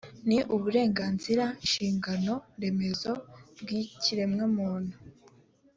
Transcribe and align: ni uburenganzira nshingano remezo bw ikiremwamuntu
ni 0.27 0.37
uburenganzira 0.55 1.43
nshingano 1.63 2.33
remezo 2.61 3.11
bw 3.61 3.67
ikiremwamuntu 3.81 4.95